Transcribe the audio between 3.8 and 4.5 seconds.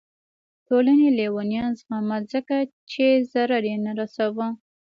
نه رسوه.